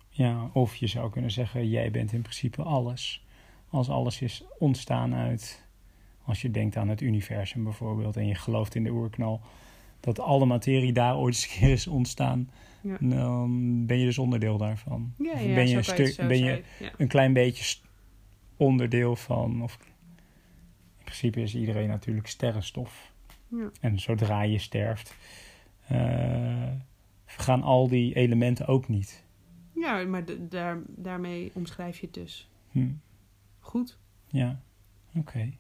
Ja, 0.09 0.51
of 0.53 0.77
je 0.77 0.87
zou 0.87 1.11
kunnen 1.11 1.31
zeggen, 1.31 1.69
jij 1.69 1.91
bent 1.91 2.13
in 2.13 2.23
principe 2.23 2.63
alles. 2.63 3.25
Als 3.69 3.89
alles 3.89 4.21
is 4.21 4.45
ontstaan 4.59 5.15
uit, 5.15 5.67
als 6.23 6.43
je 6.43 6.51
denkt 6.51 6.77
aan 6.77 6.89
het 6.89 7.01
universum 7.01 7.65
bijvoorbeeld 7.65 8.17
en 8.17 8.27
je 8.27 8.35
gelooft 8.35 8.75
in 8.75 8.85
de 8.85 8.91
oerknal, 8.91 9.41
dat 10.01 10.19
alle 10.19 10.47
materie 10.47 10.93
daar 10.93 11.17
ooit 11.17 11.35
eens 11.35 11.45
een 11.45 11.59
keer 11.59 11.71
is 11.71 11.87
ontstaan, 11.87 12.51
Ja. 12.83 12.97
dan 13.01 13.87
ben 13.87 13.99
je 13.99 14.05
dus 14.05 14.19
onderdeel 14.19 14.59
daarvan. 14.59 15.15
Ja, 15.19 15.35
ben 15.35 15.69
je, 15.69 15.77
een 15.77 15.85
stuk, 15.85 16.17
ben 16.17 16.39
je 16.39 16.63
een 16.99 17.09
klein 17.09 17.33
beetje 17.33 17.79
onderdeel 18.57 19.17
van, 19.17 19.63
of 19.63 19.79
principe 21.07 21.41
is 21.41 21.55
iedereen 21.55 21.89
natuurlijk 21.89 22.27
sterrenstof. 22.27 23.13
Ja. 23.49 23.71
En 23.81 23.99
zodra 23.99 24.43
je 24.43 24.59
sterft, 24.59 25.17
eh, 25.87 26.73
gaan 27.27 27.63
al 27.63 27.89
die 27.89 28.15
elementen 28.15 28.67
ook 28.67 28.89
niet. 28.89 29.25
Ja, 29.75 30.05
maar 30.05 30.25
daar, 30.49 30.79
daarmee 30.87 31.51
omschrijf 31.55 31.99
je 31.99 32.07
het 32.07 32.15
dus. 32.15 32.49
Hm. 32.71 32.91
Goed. 33.61 33.99
Ja, 34.29 34.61
oké. 35.15 35.51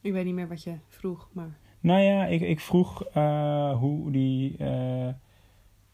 Ik 0.00 0.12
weet 0.12 0.24
niet 0.24 0.34
meer 0.34 0.48
wat 0.48 0.62
je 0.62 0.74
vroeg, 0.88 1.28
maar... 1.32 1.58
Nou 1.80 2.00
ja, 2.00 2.26
ik, 2.26 2.40
ik 2.40 2.60
vroeg 2.60 3.04
eh, 3.04 3.78
hoe 3.78 4.10
die, 4.10 4.56
eh, 4.56 5.08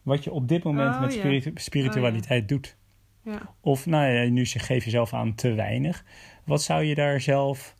wat 0.01 0.23
je 0.23 0.31
op 0.31 0.47
dit 0.47 0.63
moment 0.63 0.95
Oh, 0.95 1.01
met 1.01 1.13
ja. 1.13 1.19
spiritu- 1.19 1.51
spiritualiteit 1.55 2.49
doet. 2.49 2.77
Ja. 3.21 3.55
Of 3.59 3.85
nou 3.85 4.11
ja, 4.11 4.29
nu 4.29 4.45
geef 4.45 4.83
je 4.83 4.89
zelf 4.89 5.13
aan 5.13 5.35
te 5.35 5.53
weinig. 5.53 6.05
Wat 6.43 6.61
zou 6.61 6.83
je 6.83 6.95
daar 6.95 7.21
zelf 7.21 7.75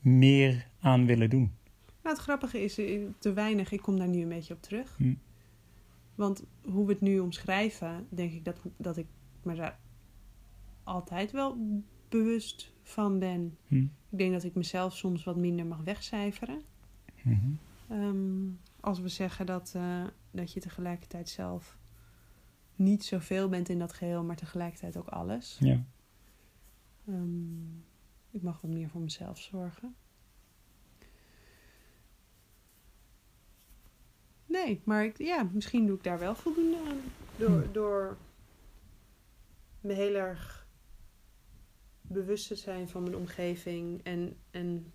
meer 0.00 0.68
aan 0.80 1.06
willen 1.06 1.30
doen? 1.30 1.52
Nou, 2.02 2.14
het 2.14 2.18
grappige 2.18 2.62
is, 2.62 2.78
eh, 2.78 3.06
te 3.18 3.32
weinig, 3.32 3.72
ik 3.72 3.80
kom 3.80 3.98
daar 3.98 4.08
nu 4.08 4.22
een 4.22 4.28
beetje 4.28 4.54
op 4.54 4.62
terug. 4.62 4.96
Hm. 4.96 5.14
Want 6.14 6.44
hoe 6.64 6.86
we 6.86 6.92
het 6.92 7.00
nu 7.00 7.18
omschrijven, 7.18 8.06
denk 8.08 8.32
ik 8.32 8.44
dat, 8.44 8.60
dat 8.76 8.96
ik 8.96 9.06
me 9.42 9.54
daar 9.54 9.78
altijd 10.82 11.30
wel 11.30 11.82
bewust 12.08 12.72
van 12.82 13.18
ben. 13.18 13.56
Hm. 13.66 13.86
Ik 14.10 14.18
denk 14.18 14.32
dat 14.32 14.44
ik 14.44 14.54
mezelf 14.54 14.96
soms 14.96 15.24
wat 15.24 15.36
minder 15.36 15.66
mag 15.66 15.80
wegcijferen. 15.82 16.62
Ehm, 17.88 18.48
als 18.80 19.00
we 19.00 19.08
zeggen 19.08 19.46
dat, 19.46 19.72
eh, 19.76 20.04
dat 20.30 20.52
je 20.52 20.60
tegelijkertijd 20.60 21.28
zelf 21.28 21.78
niet 22.76 23.04
zoveel 23.04 23.48
bent 23.48 23.68
in 23.68 23.78
dat 23.78 23.92
geheel, 23.92 24.24
maar 24.24 24.36
tegelijkertijd 24.36 24.96
ook 24.96 25.08
alles. 25.08 25.56
Ja. 25.60 25.84
Ehm, 27.06 27.78
ik 28.40 28.46
mag 28.46 28.60
wat 28.60 28.70
meer 28.70 28.88
voor 28.88 29.00
mezelf 29.00 29.38
zorgen. 29.38 29.94
Nee, 34.46 34.80
maar 34.84 35.04
ik, 35.04 35.18
ja, 35.18 35.42
misschien 35.52 35.86
doe 35.86 35.96
ik 35.96 36.02
daar 36.04 36.18
wel 36.18 36.34
voldoende 36.34 36.76
aan. 36.88 37.00
Door, 37.36 37.62
Hm. 37.62 37.72
door 37.72 38.16
me 39.80 39.92
heel 39.92 40.14
erg 40.14 40.66
bewust 42.02 42.46
te 42.46 42.54
zijn 42.56 42.88
van 42.88 43.02
mijn 43.02 43.16
omgeving 43.16 44.02
en, 44.04 44.36
en 44.50 44.92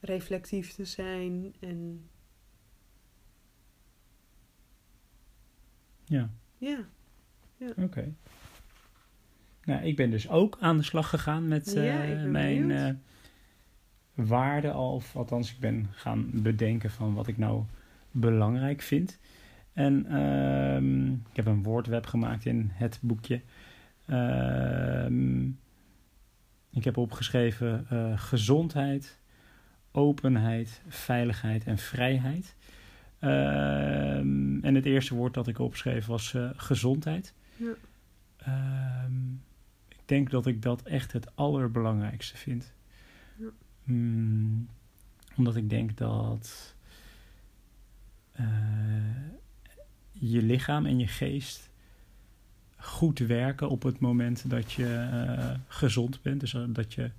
reflectief 0.00 0.74
te 0.74 0.84
zijn. 0.84 1.54
En 1.60 2.08
Ja. 6.04 6.30
ja, 6.58 6.88
Oké. 7.76 8.14
Nou, 9.64 9.82
ik 9.82 9.96
ben 9.96 10.10
dus 10.10 10.28
ook 10.28 10.56
aan 10.60 10.76
de 10.76 10.82
slag 10.82 11.08
gegaan 11.08 11.48
met 11.48 11.72
Ja, 11.72 12.04
eh, 12.04 12.22
mijn 12.22 12.70
eh, 12.70 12.94
waarden. 14.14 14.76
Of 14.76 15.16
althans, 15.16 15.52
ik 15.52 15.60
ben 15.60 15.86
gaan 15.90 16.30
bedenken 16.32 16.90
van 16.90 17.14
wat 17.14 17.26
ik 17.26 17.38
nou 17.38 17.64
belangrijk 18.10 18.80
vind. 18.82 19.18
En 19.72 20.06
ehm, 20.06 21.12
ik 21.12 21.36
heb 21.36 21.46
een 21.46 21.62
woordweb 21.62 22.06
gemaakt 22.06 22.44
in 22.44 22.70
het 22.72 22.98
boekje. 23.02 23.40
Ehm, 24.06 25.46
ik 26.70 26.84
heb 26.84 26.96
opgeschreven 26.96 27.86
eh, 27.88 28.18
gezondheid, 28.18 29.18
openheid, 29.92 30.82
veiligheid 30.88 31.64
en 31.64 31.78
vrijheid. 31.78 32.56
Ehm, 33.18 34.64
en 34.64 34.74
het 34.74 34.84
eerste 34.84 35.14
woord 35.14 35.34
dat 35.34 35.48
ik 35.48 35.58
opschreef 35.58 36.06
was 36.06 36.36
gezondheid. 36.56 37.34
Ja. 37.56 37.72
Denk 40.10 40.30
dat 40.30 40.46
ik 40.46 40.62
dat 40.62 40.82
echt 40.82 41.12
het 41.12 41.36
allerbelangrijkste 41.36 42.36
vind. 42.36 42.72
Ja. 43.36 43.48
Mm, 43.84 44.68
omdat 45.36 45.56
ik 45.56 45.70
denk 45.70 45.96
dat 45.96 46.74
eh, 48.32 48.46
je 50.12 50.42
lichaam 50.42 50.86
en 50.86 50.98
je 50.98 51.06
geest 51.06 51.70
goed 52.76 53.18
werken 53.18 53.68
op 53.68 53.82
het 53.82 54.00
moment 54.00 54.50
dat 54.50 54.72
je 54.72 54.94
eh, 54.94 55.50
gezond 55.68 56.22
bent. 56.22 56.40
Dus 56.40 56.54
eh, 56.54 56.62
dat 56.68 56.94
je. 56.94 57.10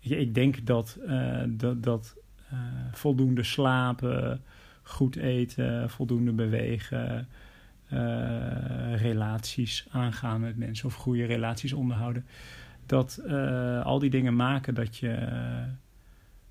Ik, 0.00 0.34
denk 0.34 0.66
dat, 0.66 0.98
dat, 1.48 1.82
dat 1.82 2.16
voldoende 2.92 3.42
slapen, 3.42 4.42
goed 4.82 5.16
eten, 5.16 5.90
voldoende 5.90 6.32
bewegen, 6.32 7.28
relaties 8.96 9.86
aangaan 9.90 10.40
met 10.40 10.56
mensen 10.56 10.86
of 10.86 10.94
goede 10.94 11.24
relaties 11.24 11.72
onderhouden. 11.72 12.26
Dat 12.88 13.16
eh, 13.16 13.84
al 13.84 13.98
die 13.98 14.10
dingen 14.10 14.36
maken 14.36 14.74
dat 14.74 14.96
je 14.96 15.28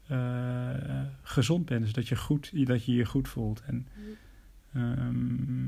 eh, 0.08 1.04
gezond 1.22 1.66
bent. 1.66 1.84
Dus 1.84 1.94
dat 1.94 2.08
je, 2.08 2.16
goed, 2.16 2.68
dat 2.68 2.86
je 2.86 2.94
je 2.94 3.06
goed 3.06 3.28
voelt. 3.28 3.64
En 3.66 3.88
ehm, 4.74 5.66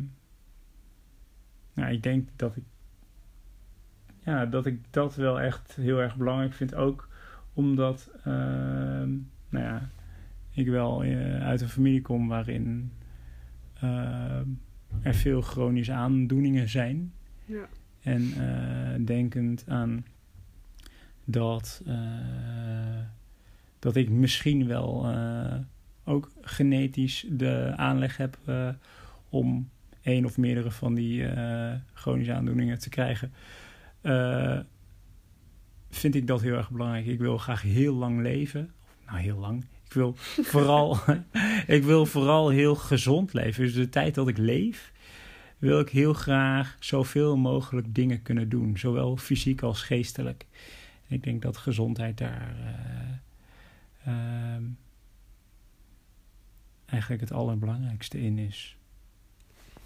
nou, 1.74 1.92
ik 1.92 2.04
denk 2.04 2.30
dat 2.36 2.56
ik, 2.56 2.64
ja, 4.24 4.46
dat 4.46 4.66
ik 4.66 4.80
dat 4.90 5.16
wel 5.16 5.40
echt 5.40 5.76
heel 5.76 6.02
erg 6.02 6.16
belangrijk 6.16 6.54
vind. 6.54 6.76
Ook 6.76 7.10
omdat 7.54 8.12
ehm, 8.24 9.10
nou 9.50 9.66
ja, 9.66 9.90
ik 10.52 10.68
wel 10.68 11.04
eh, 11.04 11.46
uit 11.46 11.62
een 11.62 11.70
familie 11.70 12.02
kom 12.02 12.28
waarin 12.28 12.92
ehm, 13.74 14.48
er 15.02 15.14
veel 15.14 15.42
chronische 15.42 15.94
aandoeningen 15.94 16.70
zijn. 16.70 17.14
Ja. 17.46 17.68
En 18.02 18.34
eh, 18.38 19.06
denkend 19.06 19.64
aan 19.68 20.06
dat, 21.26 21.82
eh, 21.86 21.96
dat 23.80 23.96
ik 23.96 24.10
misschien 24.10 24.68
wel 24.68 25.06
eh, 25.06 25.56
ook 26.04 26.32
genetisch 26.42 27.26
de 27.30 27.74
aanleg 27.76 28.18
heb 28.18 28.38
om 29.30 29.70
één 30.02 30.26
of 30.26 30.38
meerdere 30.38 30.72
van 30.72 30.94
die 30.94 31.28
chronische 31.94 32.34
aandoeningen 32.34 32.80
te 32.80 32.90
krijgen. 32.90 33.34
vind 35.90 36.16
ik 36.16 36.28
dat 36.28 36.42
heel 36.42 36.56
erg 36.56 36.72
belangrijk. 36.72 37.06
Ik 37.06 37.20
wil 37.20 37.38
graag 37.38 37.62
heel 37.62 37.96
lang 37.96 38.22
leven. 38.22 38.72
Nou, 39.06 39.20
heel 39.20 39.40
lang. 39.40 39.66
Ik 39.90 39.96
wil 39.96 40.14
vooral, 40.44 40.98
ik 41.78 41.84
wil 41.84 42.06
vooral 42.06 42.50
heel 42.50 42.76
gezond 42.76 43.34
leven. 43.34 43.64
Dus 43.64 43.74
de 43.74 43.90
tijd 43.90 44.16
dat 44.16 44.28
ik 44.28 44.38
leef, 44.38 44.92
wil 45.58 45.80
ik 45.80 45.90
heel 45.90 46.14
graag 46.14 46.78
zoveel 46.80 47.38
mogelijk 47.38 47.96
dingen 47.96 48.22
kunnen 48.22 48.50
doen. 48.50 48.78
Zowel 48.78 49.18
fysiek 49.18 49.62
als 49.62 49.84
geestelijk. 49.84 50.46
En 51.08 51.16
ik 51.16 51.24
denk 51.24 51.42
dat 51.42 51.58
gezondheid 51.58 52.18
daar 52.18 52.56
eh, 54.04 54.14
ehm, 54.14 54.64
eigenlijk 56.86 57.22
het 57.22 57.32
allerbelangrijkste 57.32 58.22
in 58.22 58.38
is. 58.38 58.78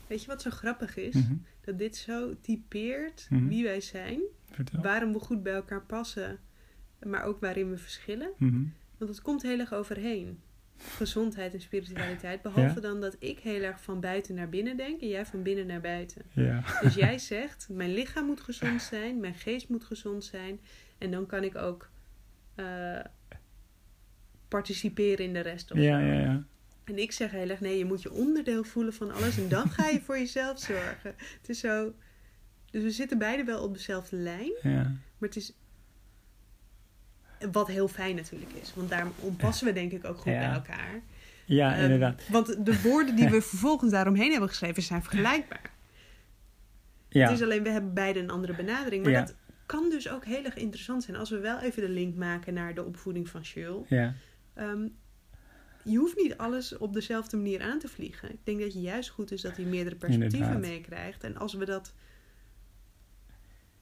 Weet 0.07 0.21
je 0.21 0.27
wat 0.27 0.41
zo 0.41 0.49
grappig 0.49 0.95
is? 0.97 1.13
Mhm. 1.13 1.33
Dat 1.61 1.77
dit 1.77 1.95
zo 1.95 2.33
typeert 2.41 3.27
Mhm. 3.29 3.47
wie 3.47 3.63
wij 3.63 3.81
zijn, 3.81 4.19
Vertel. 4.51 4.81
waarom 4.81 5.13
we 5.13 5.19
goed 5.19 5.43
bij 5.43 5.53
elkaar 5.53 5.81
passen, 5.85 6.39
maar 7.03 7.23
ook 7.23 7.39
waarin 7.39 7.69
we 7.69 7.77
verschillen. 7.77 8.29
Mhm. 8.37 8.63
Want 9.03 9.15
het 9.15 9.25
komt 9.25 9.41
heel 9.41 9.59
erg 9.59 9.73
overheen. 9.73 10.39
Gezondheid 10.77 11.53
en 11.53 11.61
spiritualiteit. 11.61 12.41
Behalve 12.41 12.73
Ja. 12.75 12.81
dan 12.81 13.01
dat 13.01 13.15
ik 13.19 13.39
heel 13.39 13.61
erg 13.61 13.81
van 13.81 13.99
buiten 13.99 14.35
naar 14.35 14.49
binnen 14.49 14.77
denk 14.77 15.01
en 15.01 15.07
jij 15.07 15.25
van 15.25 15.43
binnen 15.43 15.67
naar 15.67 15.81
buiten. 15.81 16.21
Ja. 16.33 16.63
Dus 16.81 16.95
jij 16.95 17.19
zegt, 17.19 17.67
mijn 17.69 17.93
lichaam 17.93 18.25
moet 18.25 18.41
gezond 18.41 18.81
zijn, 18.81 19.19
mijn 19.19 19.33
geest 19.33 19.69
moet 19.69 19.83
gezond 19.83 20.23
zijn. 20.23 20.59
En 20.97 21.11
dan 21.11 21.25
kan 21.25 21.43
ik 21.43 21.55
ook 21.55 21.89
eh, 22.55 22.99
participeren 24.47 25.25
in 25.25 25.33
de 25.33 25.39
rest. 25.39 25.71
of 25.71 25.77
ja, 25.77 25.99
ja, 25.99 26.13
ja. 26.13 26.45
En 26.83 26.97
ik 26.97 27.11
zeg 27.11 27.31
heel 27.31 27.49
erg, 27.49 27.59
nee, 27.59 27.77
je 27.77 27.85
moet 27.85 28.01
je 28.01 28.11
onderdeel 28.11 28.63
voelen 28.63 28.93
van 28.93 29.11
alles 29.11 29.37
en 29.37 29.49
dan 29.49 29.69
ga 29.69 29.87
je 29.87 30.01
voor 30.01 30.17
jezelf 30.17 30.59
zorgen. 30.59 31.15
Het 31.17 31.49
is 31.49 31.59
zo. 31.59 31.93
Dus 32.71 32.83
we 32.83 32.91
zitten 32.91 33.17
beide 33.17 33.43
wel 33.43 33.63
op 33.63 33.73
dezelfde 33.73 34.15
lijn, 34.15 34.51
ja. 34.61 34.83
maar 35.17 35.29
het 35.29 35.35
is. 35.35 35.53
Wat 37.51 37.67
heel 37.67 37.87
fijn 37.87 38.15
natuurlijk 38.15 38.51
is, 38.61 38.73
want 38.75 38.89
daarom 38.89 39.11
passen 39.37 39.67
we 39.67 39.73
denk 39.73 39.91
ik 39.91 40.05
ook 40.05 40.17
goed 40.17 40.31
Ja. 40.33 40.39
bij 40.39 40.49
elkaar. 40.53 41.01
Ja, 41.45 41.73
Ehm, 41.73 41.81
inderdaad. 41.83 42.21
Want 42.29 42.65
de 42.65 42.81
woorden 42.81 43.15
die 43.15 43.29
we 43.29 43.41
vervolgens 43.51 43.91
daaromheen 43.91 44.31
hebben 44.31 44.49
geschreven 44.49 44.83
zijn 44.83 45.01
vergelijkbaar. 45.03 45.71
Ja. 47.09 47.23
Het 47.29 47.31
is 47.39 47.41
alleen, 47.43 47.63
we 47.63 47.69
hebben 47.69 47.93
beide 47.93 48.19
een 48.19 48.29
andere 48.29 48.55
benadering. 48.55 49.03
Maar 49.03 49.11
Ja. 49.11 49.19
dat 49.19 49.35
kan 49.65 49.89
dus 49.89 50.09
ook 50.09 50.25
heel 50.25 50.43
erg 50.43 50.55
interessant 50.55 51.03
zijn 51.03 51.17
als 51.17 51.29
we 51.29 51.37
wel 51.39 51.59
even 51.59 51.81
de 51.81 51.89
link 51.89 52.15
maken 52.15 52.53
naar 52.53 52.73
de 52.75 52.83
opvoeding 52.83 53.29
van 53.29 53.41
Jules. 53.41 53.89
ja. 53.89 54.13
Ehm, 54.53 54.87
je 55.83 55.97
hoeft 55.97 56.15
niet 56.17 56.37
alles 56.37 56.77
op 56.77 56.93
dezelfde 56.93 57.37
manier 57.37 57.61
aan 57.61 57.79
te 57.79 57.87
vliegen. 57.87 58.29
Ik 58.31 58.39
denk 58.43 58.59
dat 58.59 58.73
je 58.73 58.81
juist 58.81 59.09
goed 59.09 59.31
is 59.31 59.41
dat 59.41 59.55
hij 59.55 59.65
meerdere 59.65 59.95
perspectieven 59.95 60.59
meekrijgt. 60.59 61.23
En 61.23 61.37
als 61.37 61.53
we 61.53 61.65
dat 61.65 61.93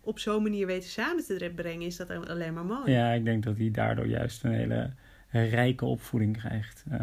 op 0.03 0.19
zo'n 0.19 0.43
manier 0.43 0.67
weten 0.67 0.89
samen 0.89 1.25
te 1.25 1.51
brengen, 1.55 1.85
is 1.85 1.97
dat 1.97 2.27
alleen 2.27 2.53
maar 2.53 2.65
mooi. 2.65 2.91
ja, 2.91 3.11
ik 3.11 3.25
denk 3.25 3.43
dat 3.43 3.57
hij 3.57 3.71
daardoor 3.71 4.07
juist 4.07 4.43
een 4.43 4.51
hele 4.51 4.93
rijke 5.31 5.85
opvoeding 5.85 6.37
krijgt. 6.37 6.83
Eh, 6.89 6.99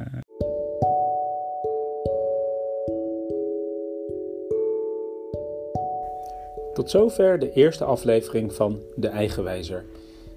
Tot 6.79 6.91
zover 6.91 7.39
de 7.39 7.53
eerste 7.53 7.85
aflevering 7.85 8.55
van 8.55 8.79
De 8.97 9.09
Eigenwijzer. 9.09 9.85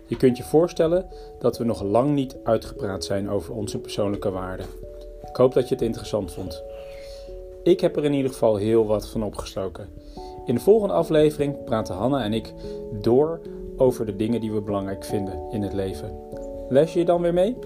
Je 0.08 0.18
kunt 0.18 0.38
je 0.38 0.44
voorstellen 0.44 1.06
dat 1.40 1.58
we 1.58 1.64
nog 1.64 1.82
lang 1.84 2.14
niet 2.14 2.38
uitgepraat 2.44 3.06
zijn 3.06 3.30
over 3.30 3.54
onze 3.54 3.80
persoonlijke 3.80 4.30
waarden. 4.30 4.66
Ik 5.30 5.36
hoop 5.36 5.54
dat 5.54 5.68
je 5.68 5.74
het 5.76 5.84
interessant 5.84 6.34
vond. 6.34 6.64
Ik 7.64 7.80
heb 7.80 7.96
er 7.96 8.04
in 8.04 8.14
ieder 8.14 8.32
geval 8.32 8.56
heel 8.56 8.86
wat 8.86 9.10
van 9.10 9.24
opgestoken. 9.24 9.90
In 10.46 10.56
de 10.56 10.62
volgende 10.62 10.94
aflevering 10.94 11.64
praten 11.64 11.96
Hanna 11.96 12.24
en 12.24 12.34
ik 12.34 12.54
door 13.02 13.42
over 13.78 14.06
de 14.06 14.16
dingen 14.16 14.42
die 14.42 14.52
we 14.52 14.62
belangrijk 14.62 15.04
vinden 15.04 15.48
in 15.52 15.62
het 15.62 15.74
leven. 15.74 16.20
Luister 16.70 17.00
je 17.00 17.06
dan 17.06 17.22
weer 17.22 17.34
mee? 17.34 17.58